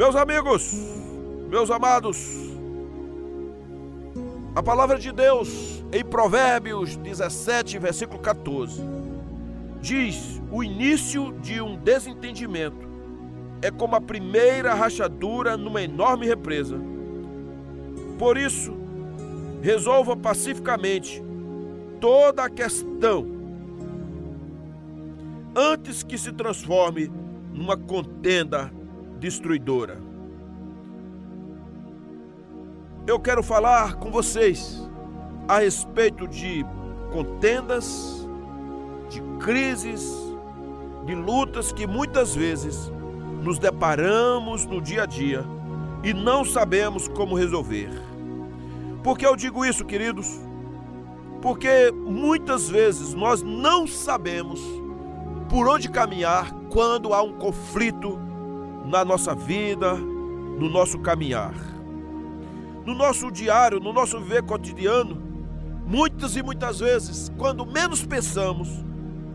[0.00, 0.72] Meus amigos,
[1.50, 2.34] meus amados,
[4.54, 8.80] a palavra de Deus em Provérbios 17, versículo 14,
[9.82, 12.88] diz: o início de um desentendimento
[13.60, 16.80] é como a primeira rachadura numa enorme represa.
[18.18, 18.74] Por isso,
[19.60, 21.22] resolva pacificamente
[22.00, 23.26] toda a questão
[25.54, 27.12] antes que se transforme
[27.52, 28.79] numa contenda
[29.20, 30.00] destruidora.
[33.06, 34.88] Eu quero falar com vocês
[35.46, 36.64] a respeito de
[37.12, 38.26] contendas,
[39.10, 40.10] de crises,
[41.04, 42.90] de lutas que muitas vezes
[43.42, 45.44] nos deparamos no dia a dia
[46.02, 47.90] e não sabemos como resolver.
[49.02, 50.40] Por que eu digo isso, queridos?
[51.42, 54.60] Porque muitas vezes nós não sabemos
[55.48, 58.29] por onde caminhar quando há um conflito
[58.84, 61.54] na nossa vida, no nosso caminhar.
[62.84, 65.20] No nosso diário, no nosso viver cotidiano,
[65.86, 68.68] muitas e muitas vezes, quando menos pensamos,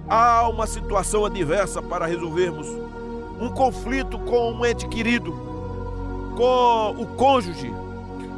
[0.08, 2.68] há uma situação adversa para resolvermos.
[3.40, 5.34] Um conflito com um ente querido,
[6.38, 7.72] com o cônjuge,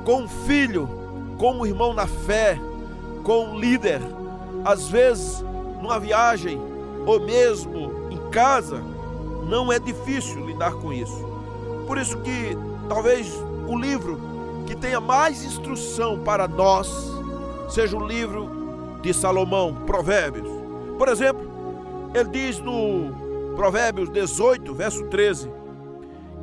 [0.03, 0.89] com um filho,
[1.38, 2.59] com um irmão na fé,
[3.23, 4.02] com um líder.
[4.66, 5.44] Às vezes,
[5.81, 6.59] numa viagem
[7.05, 8.81] ou mesmo em casa,
[9.48, 11.26] não é difícil lidar com isso.
[11.88, 12.58] Por isso que
[12.90, 13.31] talvez
[13.67, 14.20] o livro
[14.66, 16.90] que tenha mais instrução para nós
[17.70, 20.50] seja o livro de Salomão, Provérbios.
[20.98, 21.48] Por exemplo,
[22.14, 25.50] ele diz no Provérbios 18, verso 13: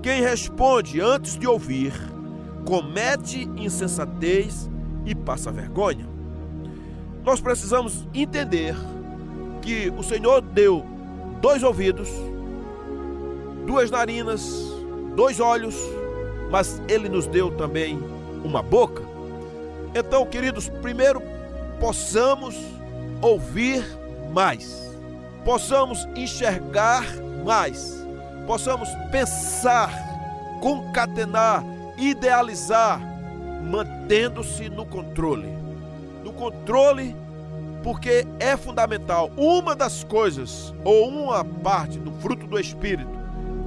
[0.03, 1.93] Quem responde antes de ouvir,
[2.65, 4.71] comete insensatez
[5.05, 6.09] e passa vergonha.
[7.25, 8.75] Nós precisamos entender
[9.63, 10.85] que o Senhor deu
[11.41, 12.09] dois ouvidos,
[13.67, 14.43] duas narinas,
[15.15, 15.75] dois olhos,
[16.51, 17.99] mas Ele nos deu também
[18.45, 19.03] uma boca.
[19.95, 21.23] Então, queridos, primeiro
[21.81, 22.57] possamos
[23.21, 23.85] ouvir
[24.33, 24.91] mais,
[25.45, 27.05] possamos enxergar
[27.45, 28.05] mais,
[28.47, 29.91] possamos pensar,
[30.61, 31.65] concatenar,
[31.97, 33.01] idealizar,
[33.63, 35.53] mantendo-se no controle.
[36.23, 37.15] No controle,
[37.83, 39.31] porque é fundamental.
[39.37, 43.24] Uma das coisas, ou uma parte do fruto do Espírito,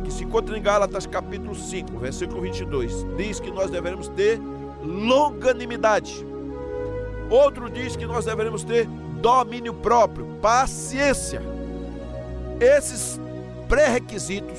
[0.08, 4.40] que se encontra em Gálatas capítulo 5, versículo 22, diz que nós devemos ter
[4.82, 6.26] longanimidade.
[7.30, 8.88] Outro diz que nós devemos ter
[9.22, 11.42] domínio próprio, paciência.
[12.62, 13.20] Esses
[13.68, 14.58] pré-requisitos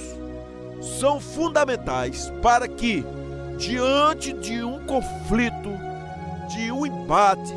[1.00, 3.02] são fundamentais para que,
[3.56, 5.70] diante de um conflito,
[6.54, 7.54] de um empate,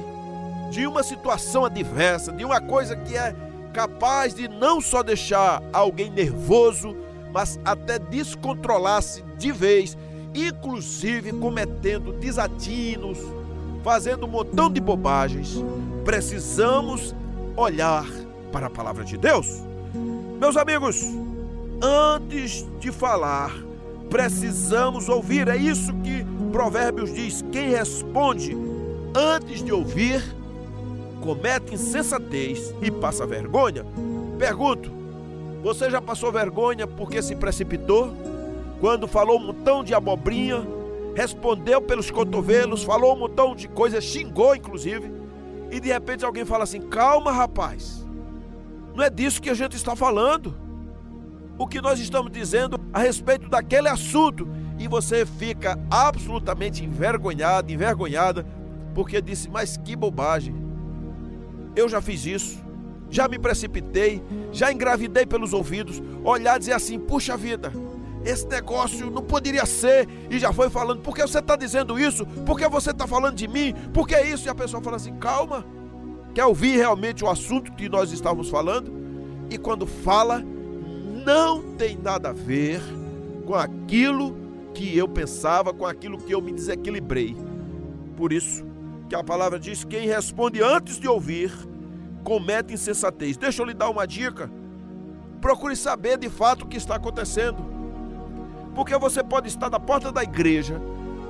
[0.69, 3.35] de uma situação adversa, de uma coisa que é
[3.73, 6.95] capaz de não só deixar alguém nervoso,
[7.33, 9.97] mas até descontrolar-se de vez,
[10.33, 13.17] inclusive cometendo desatinos,
[13.83, 15.55] fazendo um montão de bobagens,
[16.05, 17.15] precisamos
[17.55, 18.05] olhar
[18.51, 19.47] para a palavra de Deus.
[20.39, 21.03] Meus amigos,
[21.81, 23.51] antes de falar,
[24.09, 25.47] precisamos ouvir.
[25.47, 28.55] É isso que Provérbios diz: quem responde
[29.15, 30.21] antes de ouvir,
[31.21, 33.85] comete insensatez e passa vergonha.
[34.37, 34.90] Pergunto:
[35.61, 38.13] você já passou vergonha porque se precipitou?
[38.79, 40.65] Quando falou um montão de abobrinha,
[41.15, 45.11] respondeu pelos cotovelos, falou um montão de coisas, xingou inclusive,
[45.69, 48.05] e de repente alguém fala assim: calma, rapaz,
[48.95, 50.55] não é disso que a gente está falando.
[51.57, 54.47] O que nós estamos dizendo a respeito daquele assunto,
[54.79, 58.45] e você fica absolutamente envergonhado, envergonhada,
[58.95, 60.55] porque disse: mas que bobagem,
[61.75, 62.59] eu já fiz isso,
[63.11, 67.71] já me precipitei, já engravidei pelos ouvidos, olhar e dizer assim: puxa vida
[68.23, 72.25] esse negócio não poderia ser, e já foi falando, por que você está dizendo isso?
[72.45, 73.73] Por que você está falando de mim?
[73.93, 74.47] Por que isso?
[74.47, 75.65] E a pessoa fala assim, calma,
[76.33, 78.91] quer ouvir realmente o assunto que nós estávamos falando?
[79.49, 80.43] E quando fala,
[81.25, 82.81] não tem nada a ver
[83.45, 84.37] com aquilo
[84.73, 87.35] que eu pensava, com aquilo que eu me desequilibrei.
[88.15, 88.63] Por isso
[89.09, 91.51] que a palavra diz: quem responde antes de ouvir,
[92.23, 93.37] comete insensatez.
[93.37, 94.49] Deixa eu lhe dar uma dica.
[95.39, 97.63] Procure saber de fato o que está acontecendo.
[98.75, 100.81] Porque você pode estar na porta da igreja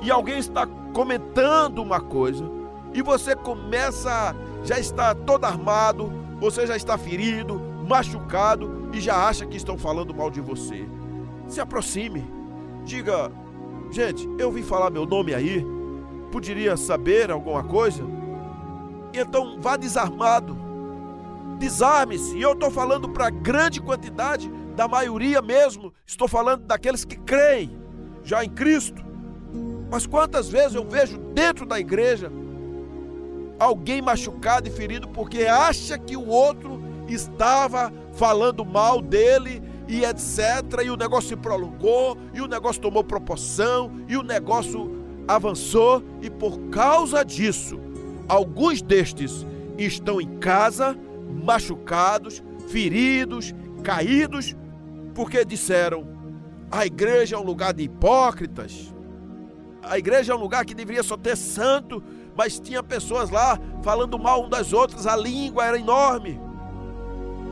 [0.01, 2.45] e alguém está comentando uma coisa
[2.93, 9.45] e você começa, já está todo armado, você já está ferido, machucado e já acha
[9.45, 10.87] que estão falando mal de você.
[11.47, 12.25] Se aproxime,
[12.83, 13.31] diga:
[13.91, 15.65] gente, eu vim falar meu nome aí,
[16.31, 18.03] poderia saber alguma coisa?
[19.13, 20.57] Então vá desarmado,
[21.61, 22.35] desarme-se.
[22.35, 27.79] E eu estou falando para grande quantidade da maioria mesmo, estou falando daqueles que creem.
[28.23, 29.03] já em Cristo.
[29.89, 32.31] Mas quantas vezes eu vejo dentro da igreja
[33.59, 40.83] alguém machucado e ferido porque acha que o outro estava falando mal dele e etc.
[40.85, 46.29] E o negócio se prolongou, e o negócio tomou proporção, e o negócio avançou, e
[46.29, 47.79] por causa disso,
[48.27, 49.45] alguns destes
[49.77, 50.97] estão em casa,
[51.31, 54.55] machucados, feridos, caídos,
[55.13, 56.07] porque disseram:
[56.69, 58.93] a igreja é um lugar de hipócritas,
[59.83, 62.03] a igreja é um lugar que deveria só ter santo,
[62.35, 66.39] mas tinha pessoas lá falando mal um das outras, a língua era enorme.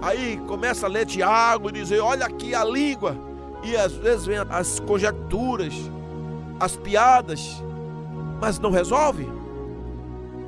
[0.02, 3.30] Aí começa a ler Tiago e dizer: olha aqui a língua.
[3.62, 5.74] E às vezes vem as conjecturas,
[6.60, 7.62] as piadas,
[8.40, 9.28] mas não resolve.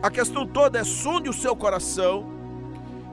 [0.01, 2.30] A questão toda é sonde o seu coração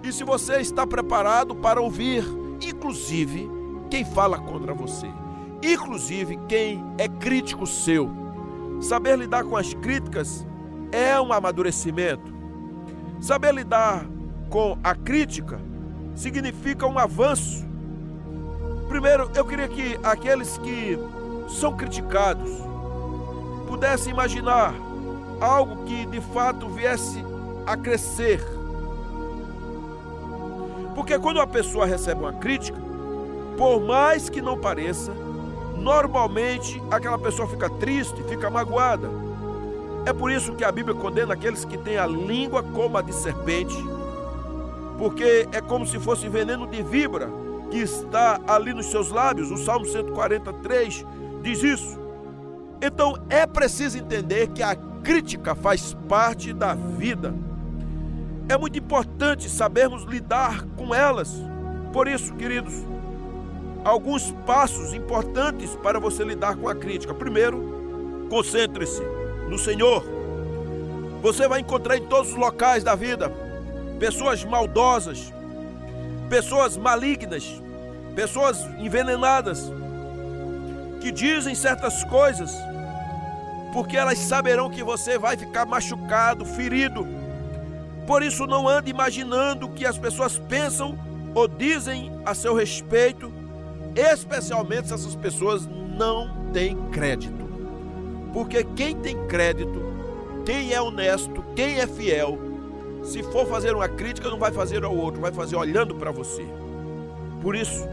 [0.03, 2.25] e se você está preparado para ouvir,
[2.61, 3.51] inclusive,
[3.91, 5.11] quem fala contra você,
[5.63, 8.11] inclusive quem é crítico seu.
[8.81, 10.47] Saber lidar com as críticas
[10.93, 12.33] é um amadurecimento.
[13.21, 14.07] Saber lidar
[14.49, 15.61] com a crítica
[16.15, 17.67] significa um avanço.
[18.89, 20.99] Primeiro, eu queria que aqueles que
[21.49, 22.51] são criticados
[23.67, 24.75] pudessem imaginar
[25.41, 27.23] algo que de fato viesse
[27.67, 28.58] a crescer.
[30.99, 32.77] Porque quando uma pessoa recebe uma crítica,
[33.57, 35.15] por mais que não pareça,
[35.77, 39.09] normalmente aquela pessoa fica triste, fica magoada.
[40.05, 43.15] É por isso que a Bíblia condena aqueles que têm a língua como a de
[43.15, 43.77] serpente
[44.99, 47.31] porque é como se fosse veneno de vibra
[47.71, 49.51] que está ali nos seus lábios.
[49.53, 51.07] O Salmo 143
[51.41, 51.97] diz isso.
[52.83, 54.75] Então é preciso entender que a
[55.05, 57.33] crítica faz parte da vida.
[58.49, 61.31] É muito importante sabermos lidar com elas.
[61.93, 62.73] Por isso, queridos,
[63.85, 67.13] alguns passos importantes para você lidar com a crítica.
[67.13, 69.03] Primeiro, concentre-se
[69.51, 70.03] no Senhor.
[71.21, 73.31] Você vai encontrar em todos os locais da vida
[73.99, 75.31] pessoas maldosas,
[76.31, 77.61] pessoas malignas,
[78.15, 79.71] pessoas envenenadas,
[81.03, 82.51] que dizem certas coisas,
[83.75, 87.07] porque elas saberão que você vai ficar machucado, ferido.
[88.09, 90.99] Por isso, não ande imaginando o que as pessoas pensam
[91.35, 93.31] ou dizem a seu respeito,
[93.95, 97.47] especialmente se essas pessoas não têm crédito.
[98.33, 99.83] Porque quem tem crédito,
[100.47, 102.39] quem é honesto, quem é fiel,
[103.05, 106.47] se for fazer uma crítica, não vai fazer ao outro, vai fazer olhando para você.
[107.43, 107.87] Por isso,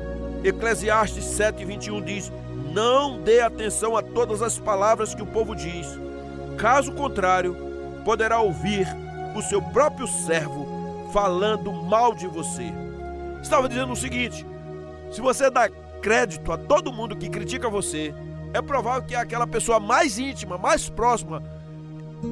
[0.45, 2.31] Eclesiastes 7:21 diz:
[2.73, 5.87] Não dê atenção a todas as palavras que o povo diz.
[6.57, 7.53] Caso contrário,
[8.05, 8.87] poderá ouvir
[9.35, 10.65] o seu próprio servo
[11.11, 12.71] falando mal de você.
[13.41, 14.45] Estava dizendo o seguinte:
[15.11, 15.69] se você dá
[16.01, 18.13] crédito a todo mundo que critica você,
[18.53, 21.43] é provável que aquela pessoa mais íntima, mais próxima,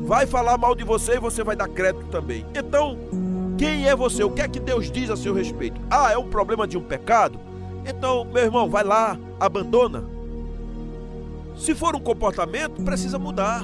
[0.06, 2.46] vai falar mal de você e você vai dar crédito também.
[2.56, 2.98] Então,
[3.58, 4.24] quem é você?
[4.24, 5.80] O que é que Deus diz a seu respeito?
[5.90, 7.40] Ah, é um problema de um pecado?
[7.86, 10.04] Então, meu irmão, vai lá, abandona.
[11.58, 13.64] Se for um comportamento, precisa mudar.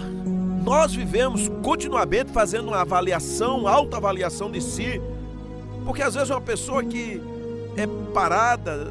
[0.69, 5.01] Nós vivemos continuamente fazendo uma avaliação, autoavaliação de si,
[5.83, 7.19] porque às vezes uma pessoa que
[7.75, 8.88] é parada,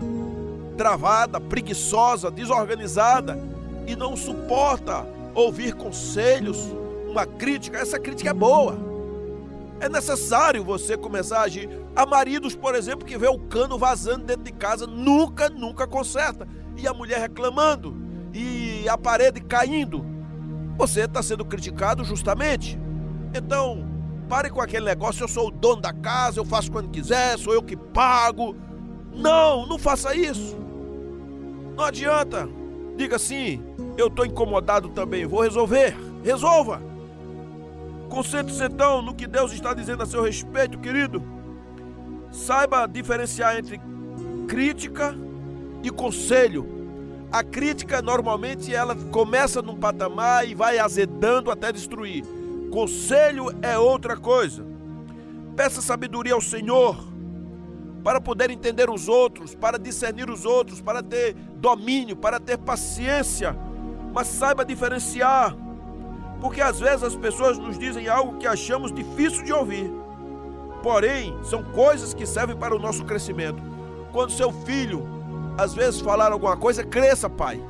[0.77, 3.39] travada, preguiçosa, desorganizada
[3.87, 6.59] e não suporta ouvir conselhos,
[7.09, 8.77] uma crítica, essa crítica é boa.
[9.79, 11.71] É necessário você começar a agir.
[11.95, 16.49] Há maridos, por exemplo, que vê o cano vazando dentro de casa, nunca, nunca conserta.
[16.77, 17.97] E a mulher reclamando,
[18.35, 20.18] e a parede caindo.
[20.79, 22.79] Você está sendo criticado justamente.
[23.35, 23.85] Então,
[24.29, 27.53] pare com aquele negócio, eu sou o dono da casa, eu faço quando quiser, sou
[27.53, 28.55] eu que pago.
[29.13, 30.57] Não, não faça isso.
[31.77, 32.49] Não adianta.
[32.97, 33.61] Diga assim,
[33.97, 35.97] eu estou incomodado também, vou resolver.
[36.23, 36.81] Resolva.
[38.09, 41.23] Concentre-se então no que Deus está dizendo a seu respeito, querido.
[42.31, 43.81] Saiba diferenciar entre
[44.47, 45.15] crítica
[45.83, 46.78] e conselho.
[47.31, 52.25] A crítica normalmente ela começa num patamar e vai azedando até destruir.
[52.71, 54.65] Conselho é outra coisa.
[55.55, 56.97] Peça sabedoria ao Senhor
[58.03, 63.55] para poder entender os outros, para discernir os outros, para ter domínio, para ter paciência.
[64.13, 65.55] Mas saiba diferenciar
[66.41, 69.91] porque às vezes as pessoas nos dizem algo que achamos difícil de ouvir.
[70.83, 73.61] Porém, são coisas que servem para o nosso crescimento.
[74.13, 75.07] Quando seu filho
[75.59, 77.61] às vezes falar alguma coisa, cresça, pai.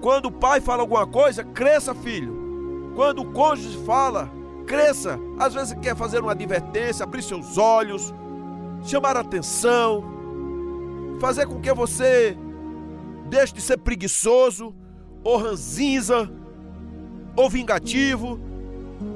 [0.00, 2.92] Quando o pai fala alguma coisa, cresça, filho.
[2.94, 4.30] Quando o cônjuge fala,
[4.64, 5.18] cresça.
[5.40, 8.14] Às vezes quer fazer uma advertência, abrir seus olhos,
[8.84, 10.04] chamar atenção,
[11.18, 12.38] fazer com que você
[13.28, 14.72] deixe de ser preguiçoso,
[15.24, 16.30] ou ranzinza,
[17.34, 18.38] ou vingativo,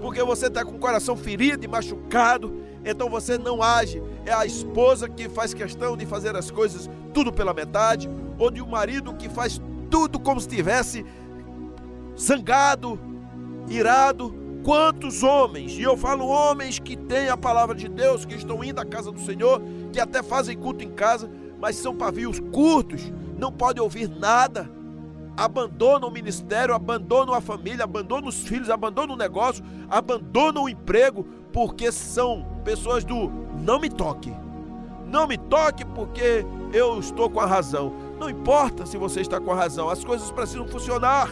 [0.03, 2.53] porque você está com o coração ferido e machucado,
[2.85, 4.03] então você não age.
[4.25, 8.09] É a esposa que faz questão de fazer as coisas tudo pela metade,
[8.39, 9.61] ou de um marido que faz
[9.91, 11.05] tudo como se estivesse
[12.19, 12.99] zangado,
[13.69, 14.35] irado.
[14.63, 18.79] Quantos homens, e eu falo homens que têm a palavra de Deus, que estão indo
[18.79, 23.51] à casa do Senhor, que até fazem culto em casa, mas são pavios curtos, não
[23.51, 24.71] podem ouvir nada,
[25.35, 31.25] abandonam o ministério, abandonam a família, abandonam os filhos, abandonam o negócio, abandonam o emprego,
[31.55, 33.31] porque são pessoas do
[33.71, 34.35] não me toque.
[35.07, 37.93] Não me toque porque eu estou com a razão.
[38.19, 41.31] Não importa se você está com a razão, as coisas precisam funcionar.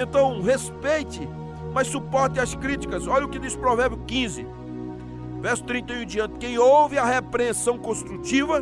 [0.00, 1.28] Então, respeite,
[1.72, 3.06] mas suporte as críticas.
[3.06, 4.44] Olha o que diz Provérbio 15,
[5.40, 8.60] verso 31 em diante: Quem ouve a repreensão construtiva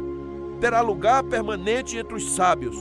[0.60, 2.76] terá lugar permanente entre os sábios.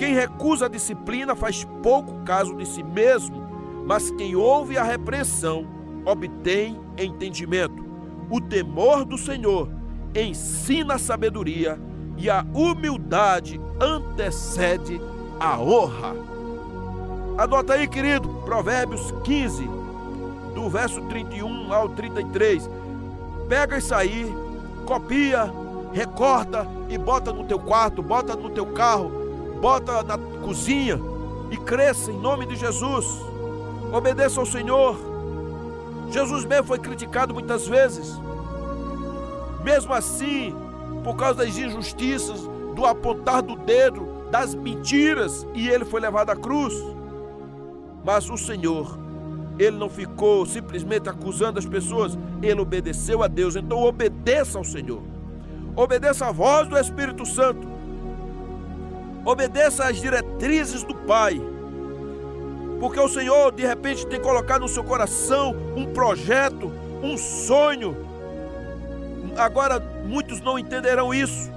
[0.00, 3.40] Quem recusa a disciplina faz pouco caso de si mesmo,
[3.86, 5.64] mas quem ouve a repreensão
[6.04, 7.87] obtém entendimento.
[8.30, 9.68] O temor do Senhor
[10.14, 11.78] ensina a sabedoria
[12.16, 15.00] e a humildade antecede
[15.38, 16.14] a honra.
[17.38, 19.68] Adota aí, querido, Provérbios 15,
[20.54, 22.68] do verso 31 ao 33.
[23.48, 24.34] Pega isso aí,
[24.84, 25.50] copia,
[25.92, 29.10] recorta e bota no teu quarto, bota no teu carro,
[29.60, 31.00] bota na cozinha
[31.50, 33.06] e cresça em nome de Jesus.
[33.92, 35.07] Obedeça ao Senhor.
[36.10, 38.18] Jesus mesmo foi criticado muitas vezes.
[39.62, 40.54] Mesmo assim,
[41.04, 42.40] por causa das injustiças,
[42.74, 46.74] do apontar do dedo, das mentiras, e ele foi levado à cruz.
[48.04, 48.98] Mas o Senhor,
[49.58, 53.56] ele não ficou simplesmente acusando as pessoas, ele obedeceu a Deus.
[53.56, 55.02] Então obedeça ao Senhor.
[55.74, 57.66] Obedeça a voz do Espírito Santo.
[59.24, 61.40] Obedeça às diretrizes do Pai.
[62.80, 67.96] Porque o Senhor, de repente, tem colocado no seu coração um projeto, um sonho.
[69.36, 71.50] Agora, muitos não entenderão isso,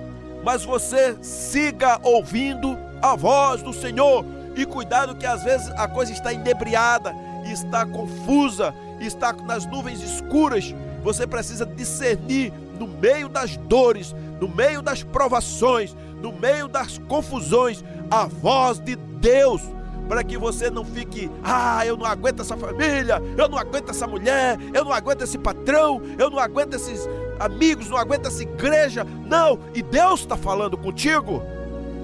[0.43, 4.25] mas você siga ouvindo a voz do Senhor
[4.55, 7.13] e cuidado que às vezes a coisa está inebriada,
[7.45, 10.73] está confusa, está nas nuvens escuras.
[11.03, 17.83] Você precisa discernir no meio das dores, no meio das provações, no meio das confusões,
[18.09, 19.61] a voz de Deus
[20.07, 24.05] para que você não fique, ah, eu não aguento essa família, eu não aguento essa
[24.05, 27.07] mulher, eu não aguento esse patrão, eu não aguento esses
[27.39, 29.05] amigos, não aguento essa igreja.
[29.25, 31.41] Não, e Deus está falando contigo.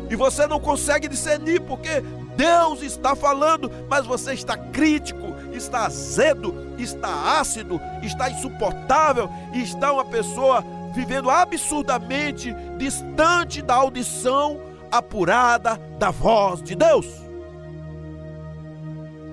[0.09, 2.01] E você não consegue discernir porque
[2.37, 10.05] Deus está falando, mas você está crítico, está azedo, está ácido, está insuportável está uma
[10.05, 10.63] pessoa
[10.93, 14.59] vivendo absurdamente distante da audição
[14.91, 17.26] apurada da voz de Deus.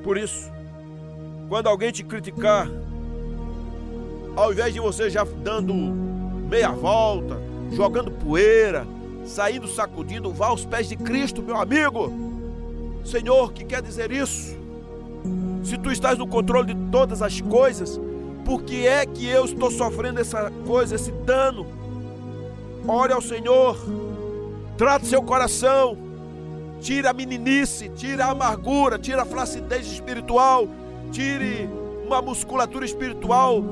[0.04, 0.52] Por isso,
[1.48, 2.68] quando alguém te criticar,
[4.36, 7.40] ao invés de você já dando meia volta,
[7.72, 8.86] jogando poeira,
[9.24, 12.12] saindo sacudindo, vá aos pés de Cristo, meu amigo.
[13.02, 14.54] Senhor, que quer dizer isso?
[15.64, 17.98] Se tu estás no controle de todas as coisas,
[18.44, 21.66] por que é que eu estou sofrendo essa coisa, esse dano?
[22.86, 23.78] Ore ao Senhor,
[24.76, 25.96] trate seu coração,
[26.84, 30.68] tire a meninice, tire a amargura, tire a flacidez espiritual,
[31.10, 31.66] tire
[32.06, 33.64] uma musculatura espiritual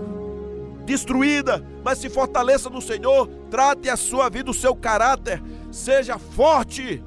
[0.87, 7.05] destruída, mas se fortaleça no Senhor, trate a sua vida, o seu caráter, seja forte,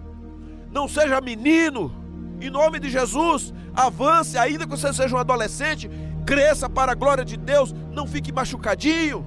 [0.71, 1.91] não seja menino
[2.39, 5.89] em nome de Jesus, avance, ainda que você seja um adolescente,
[6.23, 9.25] cresça para a glória de Deus, não fique machucadinho.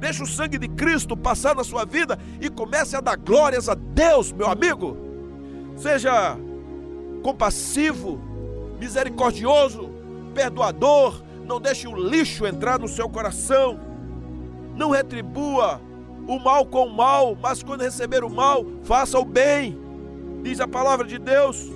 [0.00, 3.74] Deixe o sangue de Cristo passar na sua vida e comece a dar glórias a
[3.74, 5.03] Deus, meu amigo.
[5.76, 6.36] Seja
[7.22, 8.20] compassivo,
[8.78, 9.90] misericordioso,
[10.34, 13.78] perdoador, não deixe o lixo entrar no seu coração.
[14.76, 15.80] Não retribua
[16.26, 19.78] o mal com o mal, mas quando receber o mal, faça o bem.
[20.42, 21.70] Diz a palavra de Deus.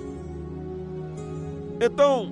[1.79, 2.31] Então,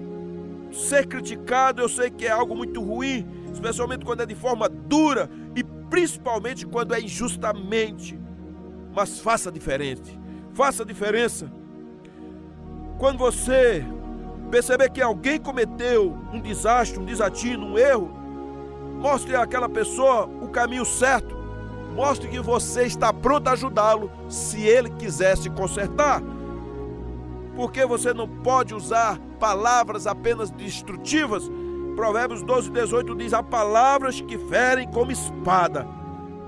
[0.71, 5.29] ser criticado eu sei que é algo muito ruim, especialmente quando é de forma dura
[5.55, 8.19] e principalmente quando é injustamente.
[8.93, 10.19] Mas faça diferente,
[10.57, 11.51] faça diferença.
[12.97, 13.85] Quando você
[14.49, 18.09] perceber que alguém cometeu um desastre, um desatino, um erro,
[18.99, 21.37] mostre àquela pessoa o caminho certo.
[21.93, 26.23] Mostre que você está pronto a ajudá-lo se ele quiser se consertar.
[27.55, 31.43] Porque você não pode usar palavras apenas destrutivas.
[31.95, 35.87] Provérbios 12, 18 diz: Há palavras que ferem como espada,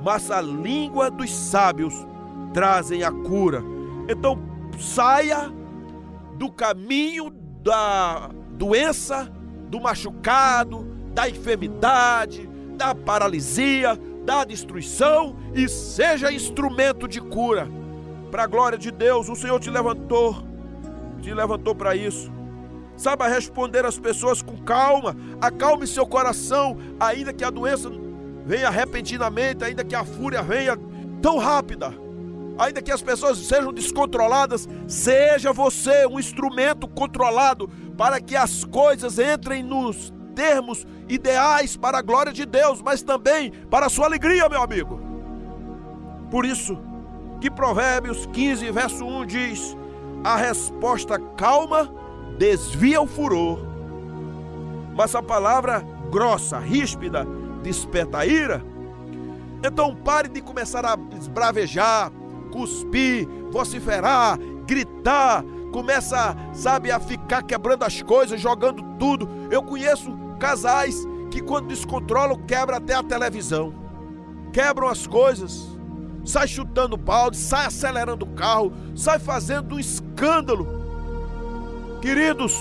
[0.03, 1.93] mas a língua dos sábios
[2.53, 3.78] trazem a cura.
[4.09, 4.41] Então
[4.79, 5.53] saia
[6.35, 7.29] do caminho
[7.61, 9.31] da doença,
[9.69, 17.69] do machucado, da enfermidade, da paralisia, da destruição e seja instrumento de cura.
[18.31, 20.37] Para a glória de Deus, o Senhor te levantou,
[21.21, 22.31] te levantou para isso.
[22.95, 27.89] Saiba responder às pessoas com calma, acalme seu coração, ainda que a doença
[28.45, 30.77] venha repentinamente, ainda que a fúria venha
[31.21, 31.93] tão rápida,
[32.59, 39.17] ainda que as pessoas sejam descontroladas, seja você um instrumento controlado para que as coisas
[39.17, 44.49] entrem nos termos ideais para a glória de Deus, mas também para a sua alegria,
[44.49, 44.99] meu amigo.
[46.29, 46.77] Por isso
[47.39, 49.77] que Provérbios 15, verso 1 diz:
[50.23, 51.89] A resposta calma
[52.37, 53.59] desvia o furor,
[54.95, 57.25] mas a palavra grossa, ríspida,
[57.63, 58.63] desperta a ira.
[59.63, 62.11] Então pare de começar a esbravejar,
[62.51, 69.27] cuspir, vociferar, gritar, começa, sabe, a ficar quebrando as coisas, jogando tudo.
[69.51, 73.73] Eu conheço Casais que quando descontrolam quebram até a televisão,
[74.51, 75.67] quebram as coisas,
[76.25, 80.67] sai chutando balde, sai acelerando o carro, sai fazendo um escândalo.
[82.01, 82.57] Queridos,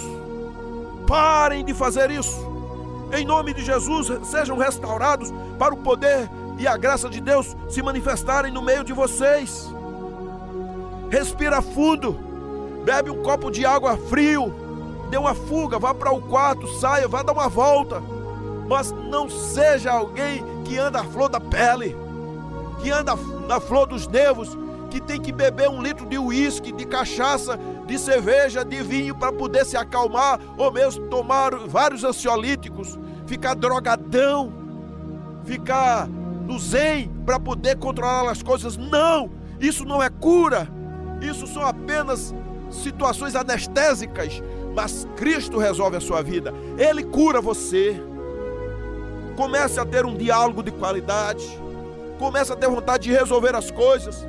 [1.07, 2.47] parem de fazer isso.
[3.17, 6.29] Em nome de Jesus, sejam restaurados para o poder
[6.59, 9.73] e a graça de Deus se manifestarem no meio de vocês.
[11.11, 12.13] Respira fundo,
[12.85, 14.69] bebe um copo de água frio
[15.09, 18.03] dê uma fuga, vá para o quarto, saia, vá dar uma volta.
[18.69, 21.97] Mas não seja alguém que anda à flor da pele,
[22.81, 23.15] que anda
[23.47, 24.57] na flor dos nervos,
[24.91, 29.33] que tem que beber um litro de uísque, de cachaça, de cerveja, de vinho para
[29.33, 34.53] poder se acalmar, ou mesmo tomar vários ansiolíticos, ficar drogadão,
[35.45, 38.77] ficar no zen para poder controlar as coisas.
[38.77, 39.31] Não!
[39.61, 40.69] Isso não é cura.
[41.21, 42.35] Isso são apenas
[42.71, 44.43] situações anestésicas
[44.79, 46.55] mas Cristo resolve a sua vida.
[46.79, 48.01] Ele cura você.
[49.37, 51.45] Comece a ter um diálogo de qualidade.
[52.17, 54.25] Comece a ter vontade de resolver as coisas.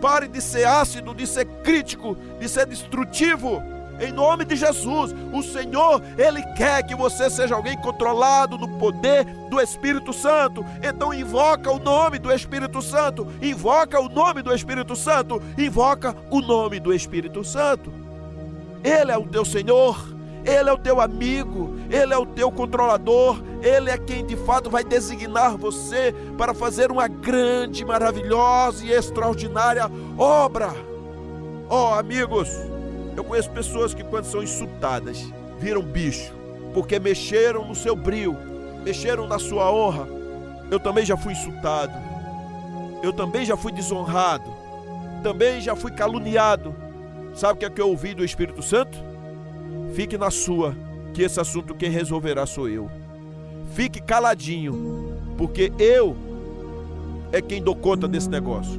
[0.00, 3.62] Pare de ser ácido, de ser crítico, de ser destrutivo.
[4.02, 9.24] Em nome de Jesus, o Senhor, Ele quer que você seja alguém controlado no poder
[9.48, 10.64] do Espírito Santo.
[10.82, 16.40] Então invoca o nome do Espírito Santo, invoca o nome do Espírito Santo, invoca o
[16.40, 17.92] nome do Espírito Santo.
[18.82, 19.96] Ele é o teu Senhor,
[20.44, 24.68] Ele é o teu amigo, Ele é o teu controlador, Ele é quem de fato
[24.68, 29.88] vai designar você para fazer uma grande, maravilhosa e extraordinária
[30.18, 30.74] obra.
[31.70, 32.48] Oh, amigos,
[33.16, 35.22] eu conheço pessoas que, quando são insultadas,
[35.58, 36.32] viram bicho,
[36.72, 38.36] porque mexeram no seu brio,
[38.84, 40.08] mexeram na sua honra.
[40.70, 41.92] Eu também já fui insultado,
[43.02, 44.50] eu também já fui desonrado,
[45.22, 46.74] também já fui caluniado
[47.34, 48.98] Sabe o que é que eu ouvi do Espírito Santo?
[49.94, 50.76] Fique na sua,
[51.14, 52.90] que esse assunto quem resolverá sou eu.
[53.74, 56.14] Fique caladinho, porque eu
[57.32, 58.78] é quem dou conta desse negócio.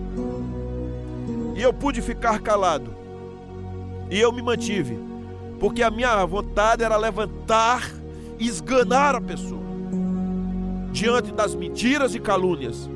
[1.56, 2.94] E eu pude ficar calado.
[4.10, 4.98] E eu me mantive,
[5.60, 7.92] porque a minha vontade era levantar
[8.40, 9.64] e esganar a pessoa
[10.92, 12.90] diante das mentiras e calúnias.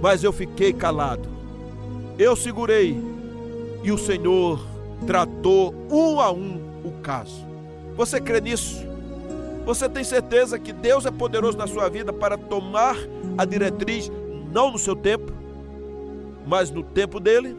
[0.00, 1.28] Mas eu fiquei calado.
[2.18, 2.98] Eu segurei
[3.82, 4.64] e o Senhor
[5.06, 7.44] tratou um a um o caso.
[7.96, 8.84] Você crê nisso?
[9.64, 12.96] Você tem certeza que Deus é poderoso na sua vida para tomar
[13.36, 14.10] a diretriz,
[14.52, 15.32] não no seu tempo,
[16.46, 17.56] mas no tempo dele?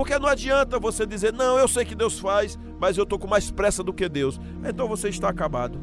[0.00, 3.26] Porque não adianta você dizer, não, eu sei que Deus faz, mas eu estou com
[3.26, 4.40] mais pressa do que Deus.
[4.66, 5.78] Então você está acabado.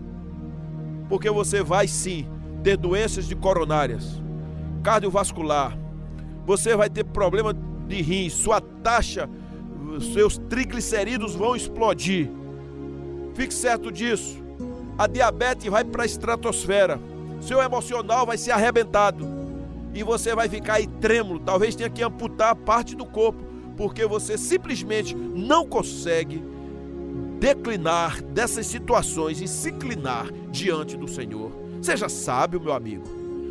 [1.07, 2.27] Porque você vai sim
[2.63, 4.19] ter doenças de coronárias,
[4.81, 5.77] cardiovascular,
[6.47, 9.29] você vai ter problema de rins, sua taxa
[10.11, 12.27] seus triglicerídeos vão explodir.
[13.35, 14.43] Fique certo disso.
[14.97, 16.99] A diabetes vai para a estratosfera.
[17.39, 19.27] Seu emocional vai ser arrebentado.
[19.93, 21.39] E você vai ficar aí trêmulo.
[21.39, 23.45] Talvez tenha que amputar parte do corpo.
[23.77, 26.43] Porque você simplesmente não consegue
[27.39, 31.51] declinar dessas situações e se inclinar diante do Senhor.
[31.81, 33.03] Seja sábio, meu amigo.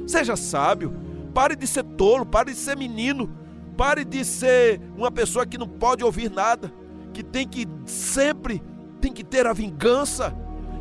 [0.07, 0.93] Seja sábio.
[1.33, 3.31] Pare de ser tolo, pare de ser menino.
[3.77, 6.73] Pare de ser uma pessoa que não pode ouvir nada,
[7.13, 8.63] que tem que sempre
[9.01, 10.35] tem que ter a vingança,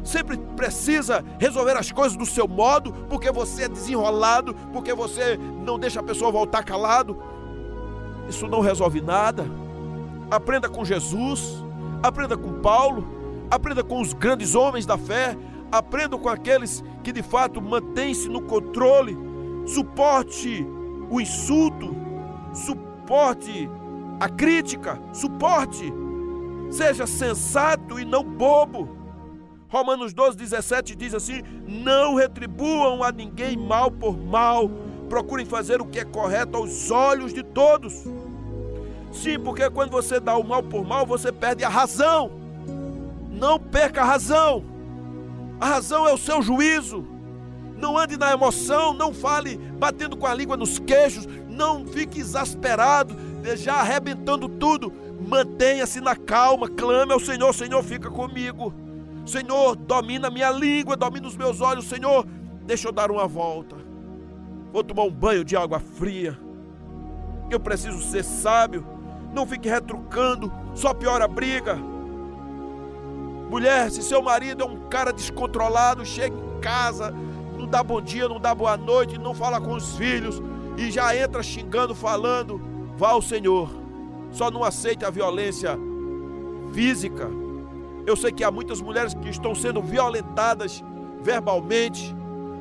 [0.04, 5.78] sempre precisa resolver as coisas do seu modo, porque você é desenrolado, porque você não
[5.78, 7.22] deixa a pessoa voltar calado.
[8.28, 9.46] Isso não resolve nada.
[10.30, 11.64] Aprenda com Jesus,
[12.02, 13.06] aprenda com Paulo,
[13.50, 15.38] aprenda com os grandes homens da fé,
[15.72, 19.18] aprenda com aqueles que de fato mantêm-se no controle,
[19.66, 20.66] suporte
[21.10, 21.96] o insulto,
[22.54, 23.70] suporte
[24.20, 25.94] a crítica, suporte,
[26.70, 28.90] Seja sensato e não bobo.
[29.70, 34.70] Romanos 12, 17 diz assim: Não retribuam a ninguém mal por mal,
[35.06, 38.04] procurem fazer o que é correto aos olhos de todos.
[39.12, 42.32] Sim, porque quando você dá o mal por mal, você perde a razão.
[43.30, 44.64] Não perca a razão.
[45.60, 47.06] A razão é o seu juízo.
[47.78, 53.16] Não ande na emoção, não fale batendo com a língua nos queixos, não fique exasperado,
[53.56, 54.92] já arrebentando tudo.
[55.28, 58.74] Mantenha-se na calma, clame ao Senhor, Senhor, fica comigo.
[59.26, 62.26] Senhor, domina minha língua, domina os meus olhos, Senhor,
[62.66, 63.85] deixa eu dar uma volta.
[64.76, 66.38] Vou tomar um banho de água fria.
[67.50, 68.86] Eu preciso ser sábio.
[69.34, 71.78] Não fique retrucando, só piora a briga.
[73.50, 77.16] Mulher, se seu marido é um cara descontrolado, chega em casa,
[77.58, 80.42] não dá bom dia, não dá boa noite, não fala com os filhos
[80.76, 82.60] e já entra xingando, falando,
[82.98, 83.70] vá ao Senhor.
[84.30, 85.80] Só não aceite a violência
[86.74, 87.30] física.
[88.06, 90.84] Eu sei que há muitas mulheres que estão sendo violentadas
[91.22, 92.14] verbalmente,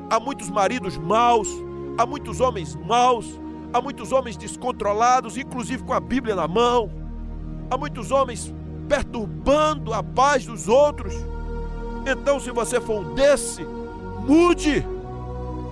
[0.09, 1.64] há muitos maridos maus,
[1.97, 3.39] há muitos homens maus,
[3.73, 6.91] há muitos homens descontrolados, inclusive com a Bíblia na mão,
[7.69, 8.53] há muitos homens
[8.87, 11.13] perturbando a paz dos outros.
[12.05, 13.63] Então, se você for um desse,
[14.25, 14.85] mude,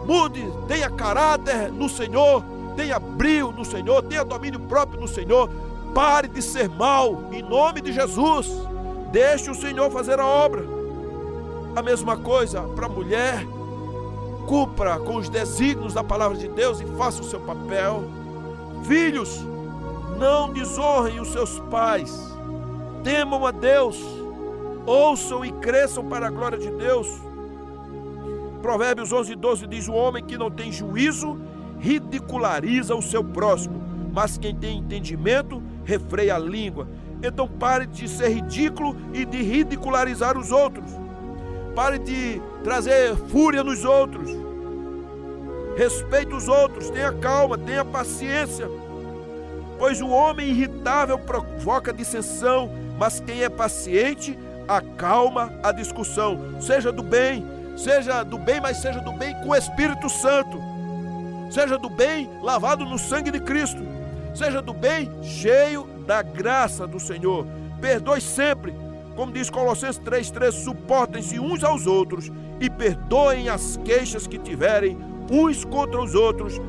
[0.06, 2.44] mude, tenha caráter no Senhor,
[2.76, 5.50] tenha brilho no Senhor, tenha domínio próprio no Senhor.
[5.94, 8.50] Pare de ser mal, em nome de Jesus.
[9.12, 10.64] Deixe o Senhor fazer a obra.
[11.76, 13.46] A mesma coisa para a mulher.
[14.48, 18.04] Cumpra com os desígnios da palavra de Deus e faça o seu papel.
[18.84, 19.44] Filhos,
[20.18, 22.34] não desonrem os seus pais
[23.04, 24.02] temam a Deus,
[24.86, 27.22] ouçam e cresçam para a glória de Deus.
[28.62, 31.38] Provérbios 11, 12 diz: O homem que não tem juízo
[31.80, 36.88] ridiculariza o seu próximo, mas quem tem entendimento refreia a língua.
[37.22, 40.90] Então pare de ser ridículo e de ridicularizar os outros.
[41.76, 44.30] Pare de trazer fúria nos outros.
[45.76, 48.70] Respeite os outros, tenha calma, tenha paciência.
[49.80, 57.04] Pois o homem irritável provoca dissensão, mas quem é paciente acalma a discussão, seja do
[57.04, 60.62] bem, seja do bem, mas seja do bem com o Espírito Santo,
[61.50, 63.82] seja do bem lavado no sangue de Cristo,
[64.34, 67.46] seja do bem cheio da graça do Senhor.
[67.82, 68.74] Perdoe sempre,
[69.16, 74.98] como diz Colossenses 3,3: suportem-se uns aos outros e perdoem as queixas que tiverem
[75.30, 76.60] uns contra os outros.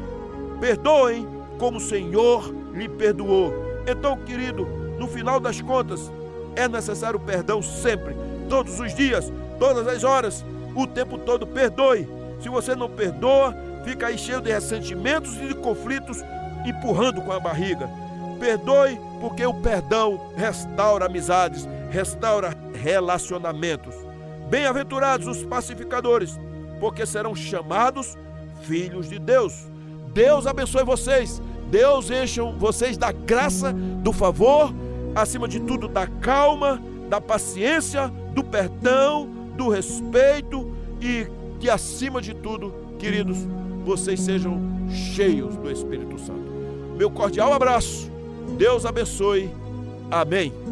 [0.61, 1.27] Perdoem
[1.59, 3.53] como o Senhor lhe perdoou.
[3.87, 4.67] Então, querido,
[4.99, 6.11] no final das contas,
[6.57, 8.15] é necessário perdão sempre,
[8.49, 11.47] todos os dias, todas as horas, o tempo todo.
[11.47, 12.09] Perdoe.
[12.41, 13.55] Se você não perdoa,
[13.85, 16.23] fica aí cheio de ressentimentos e de conflitos,
[16.67, 17.89] empurrando com a barriga.
[18.39, 23.95] Perdoe, porque o perdão restaura amizades, restaura relacionamentos.
[24.51, 26.39] Bem-aventurados os pacificadores,
[26.81, 28.19] porque serão chamados
[28.63, 29.69] filhos de Deus.
[30.13, 31.41] Deus abençoe vocês.
[31.71, 34.75] Deus encha vocês da graça, do favor
[35.15, 40.69] acima de tudo, da calma, da paciência, do perdão, do respeito
[41.01, 41.29] e
[41.61, 43.39] que, acima de tudo, queridos,
[43.85, 46.53] vocês sejam cheios do Espírito Santo.
[46.97, 48.11] Meu cordial abraço.
[48.59, 49.49] Deus abençoe.
[50.11, 50.64] Amém.